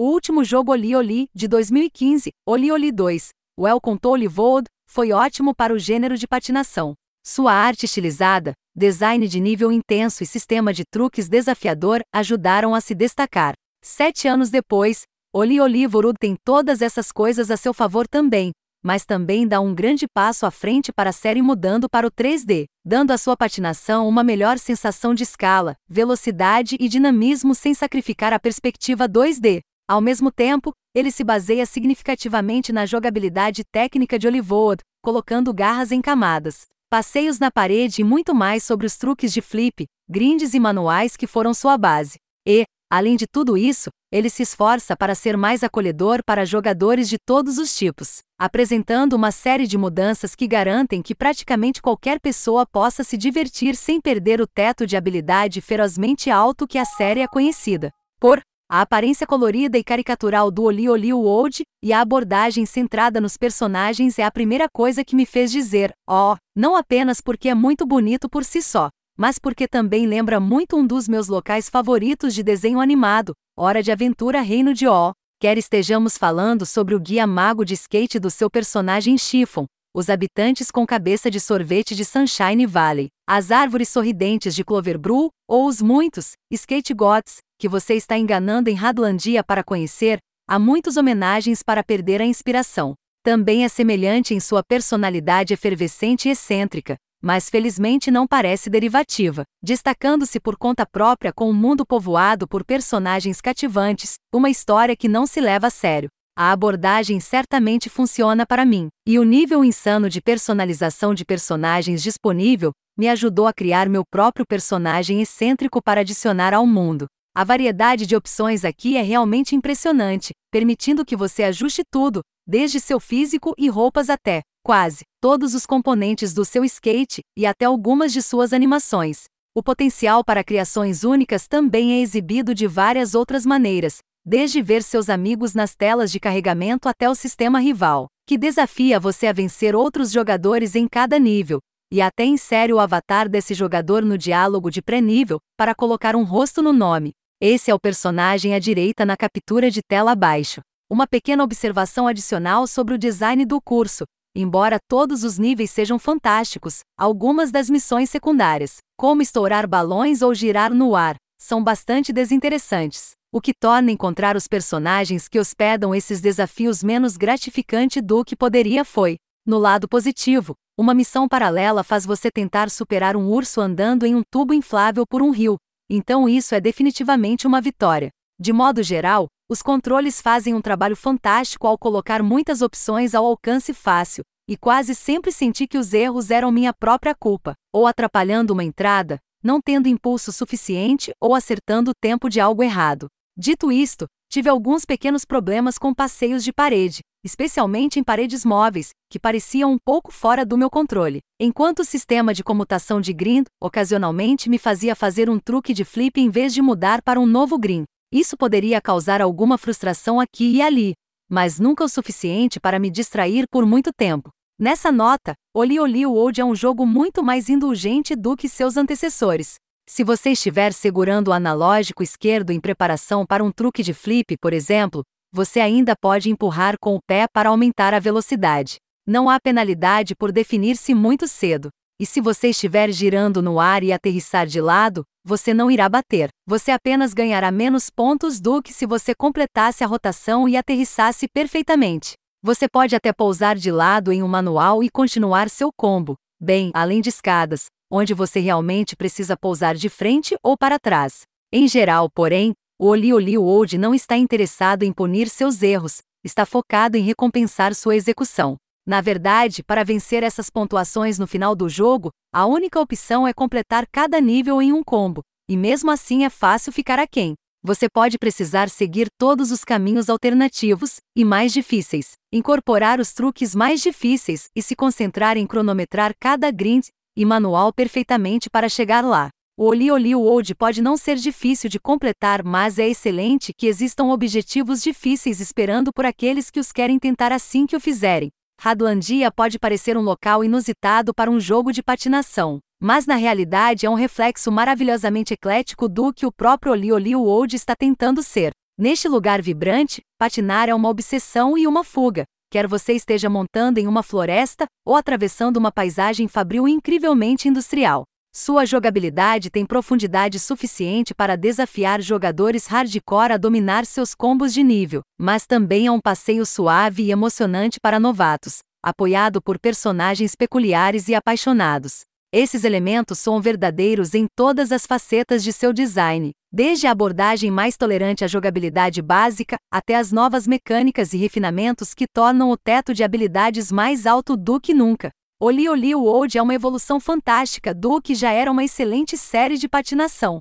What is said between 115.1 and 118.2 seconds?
excêntrico para adicionar ao mundo. A variedade de